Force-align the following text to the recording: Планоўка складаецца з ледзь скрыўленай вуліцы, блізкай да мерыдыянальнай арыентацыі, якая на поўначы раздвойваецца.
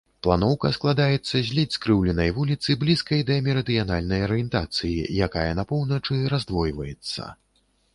Планоўка 0.27 0.69
складаецца 0.77 1.35
з 1.49 1.57
ледзь 1.57 1.77
скрыўленай 1.79 2.33
вуліцы, 2.39 2.77
блізкай 2.85 3.23
да 3.29 3.39
мерыдыянальнай 3.51 4.27
арыентацыі, 4.29 4.99
якая 5.31 5.49
на 5.63 5.71
поўначы 5.75 6.23
раздвойваецца. 6.37 7.35